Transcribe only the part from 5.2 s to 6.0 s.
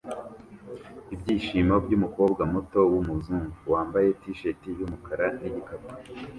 nigikapu